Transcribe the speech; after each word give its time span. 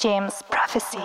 James 0.00 0.30
Prophecy. 0.48 0.96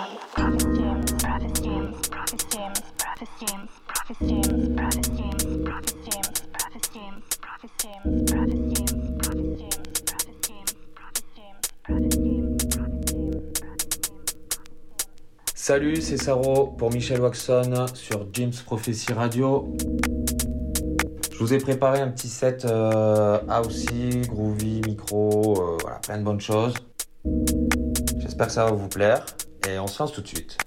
Salut, 15.56 16.02
c'est 16.02 16.18
Saro 16.18 16.68
pour 16.68 16.92
Michel 16.92 17.20
Waxon 17.20 17.88
sur 17.96 18.28
James 18.34 18.52
Prophecy 18.64 19.12
Radio. 19.12 19.76
Je 21.32 21.40
vous 21.40 21.52
ai 21.52 21.58
préparé 21.58 22.00
un 22.00 22.10
petit 22.10 22.30
set 22.30 22.66
euh, 22.66 23.40
housey, 23.48 24.22
groovy, 24.28 24.82
micro, 24.86 25.56
euh, 25.58 25.78
voilà, 25.82 25.98
plein 25.98 26.20
de 26.20 26.24
bonnes 26.24 26.42
choses. 26.42 26.76
J'espère 28.34 28.48
que 28.48 28.54
ça 28.54 28.66
va 28.66 28.72
vous 28.72 28.88
plaire 28.88 29.24
et 29.70 29.78
on 29.78 29.86
se 29.86 30.02
lance 30.02 30.12
tout 30.12 30.22
de 30.22 30.28
suite. 30.28 30.58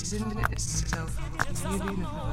it's 0.00 0.12
in 0.14 0.38
itself, 0.50 1.18
So 1.54 1.70
you 1.72 1.96
do. 1.96 2.29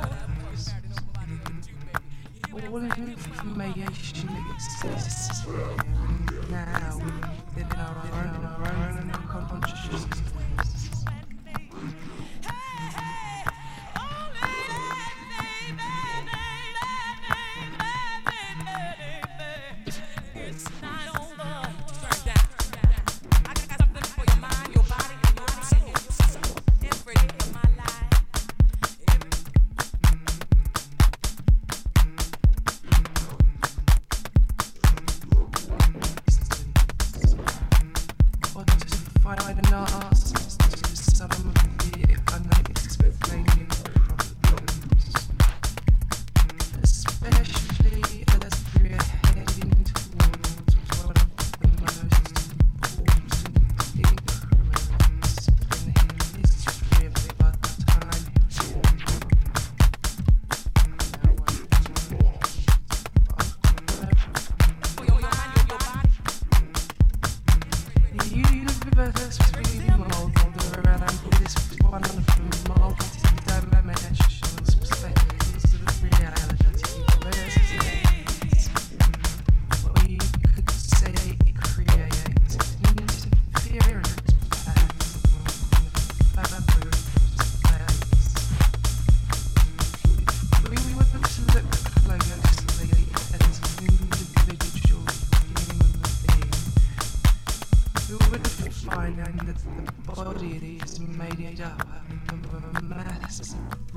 you 98.10 98.18
would 98.32 98.48
find 98.48 99.18
that 99.18 99.58
the 99.58 99.92
body 100.14 100.80
is 100.82 101.00
made 101.00 101.60
up 101.60 101.86
of 102.32 102.84
masses 102.84 103.54
of 103.54 103.96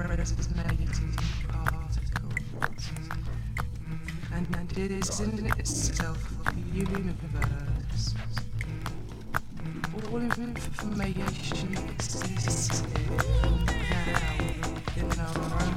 particles. 1.49 2.41
And, 4.33 4.47
and 4.57 4.79
it 4.79 4.91
is 4.91 5.21
in 5.21 5.47
itself 5.59 6.19
a 6.47 6.77
universe. 6.77 8.15
All 10.11 10.17
information 10.19 11.77
exists 11.95 12.83
now 13.97 14.41
in 14.97 15.21
our 15.21 15.63
own. 15.63 15.70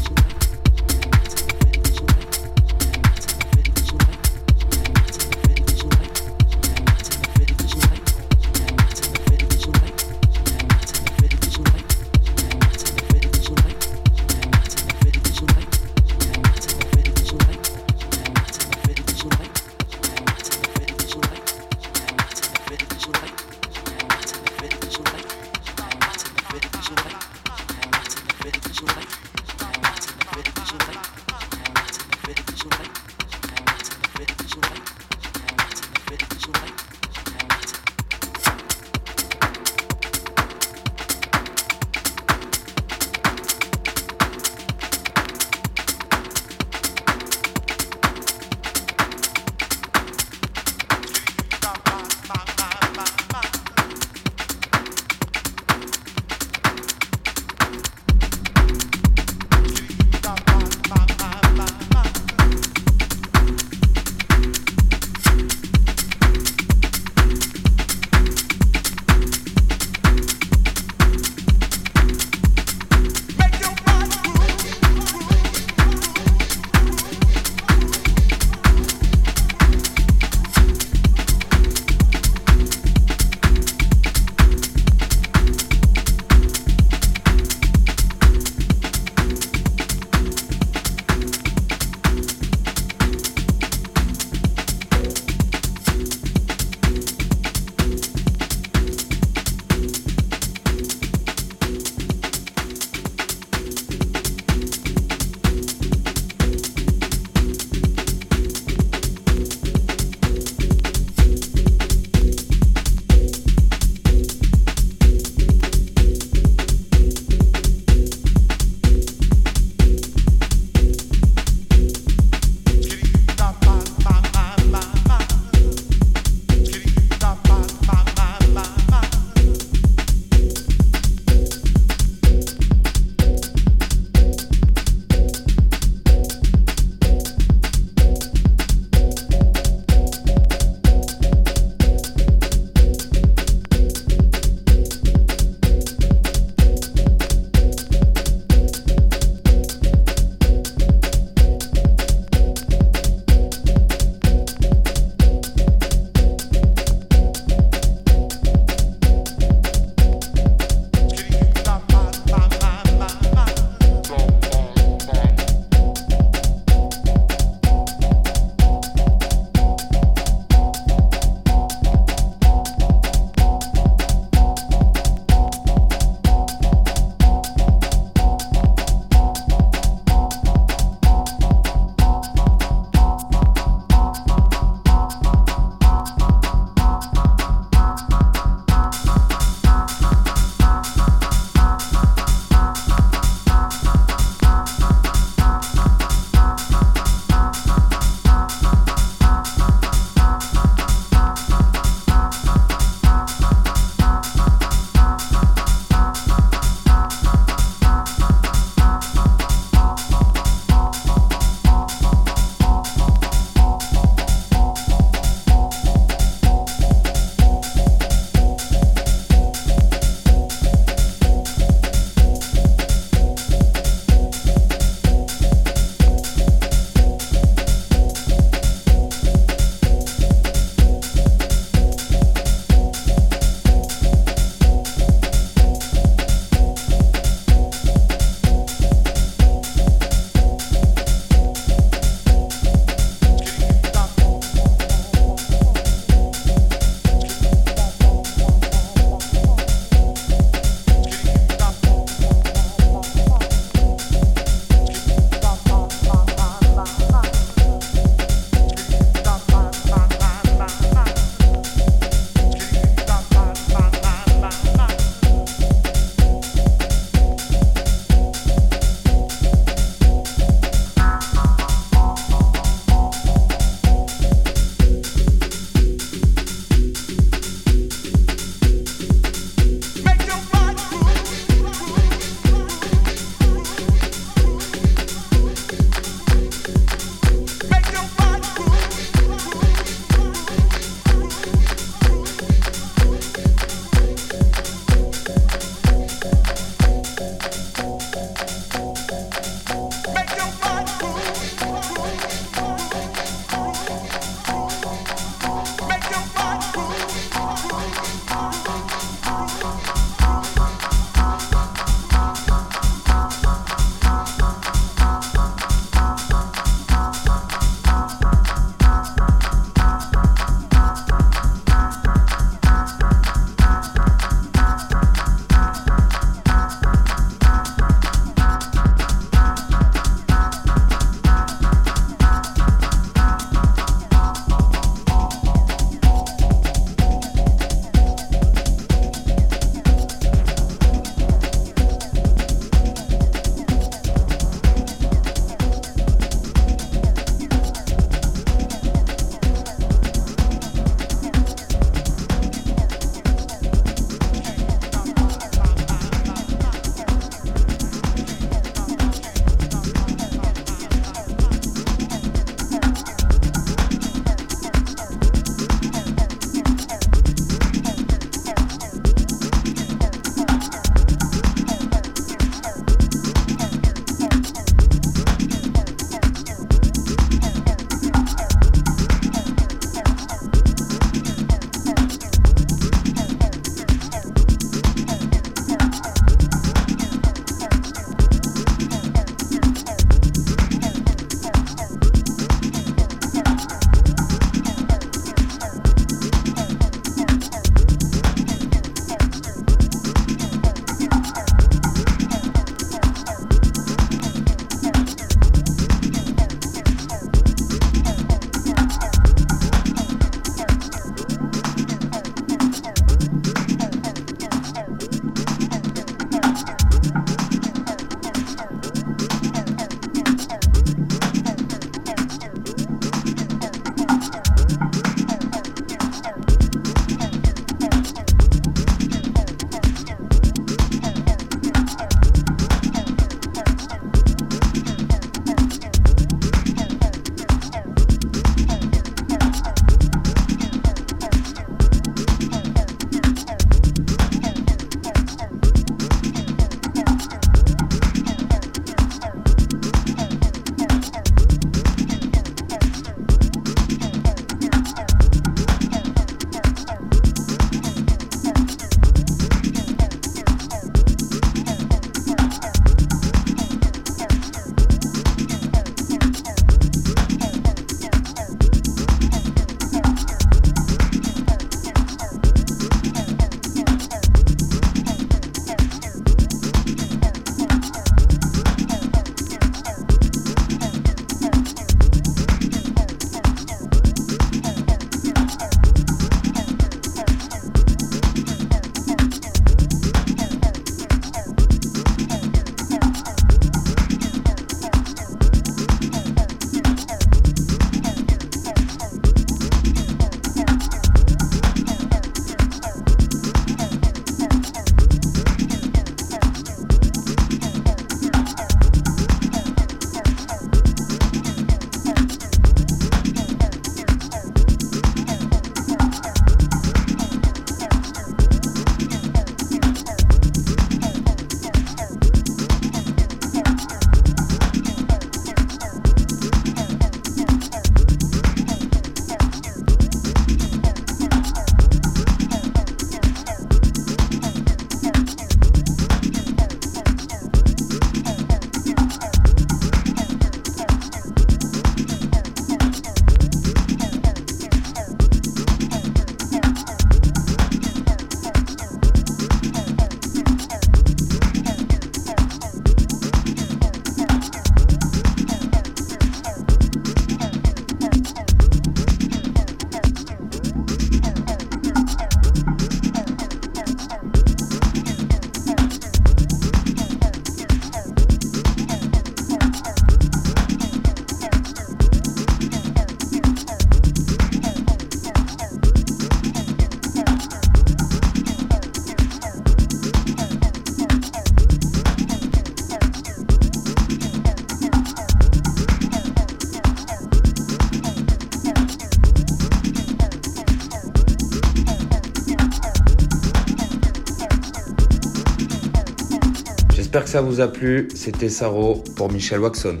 Que 597.30 597.34
ça 597.34 597.42
vous 597.42 597.60
a 597.60 597.68
plu. 597.68 598.08
C'était 598.12 598.48
Saro 598.48 599.04
pour 599.14 599.30
Michel 599.30 599.60
Waxon. 599.60 600.00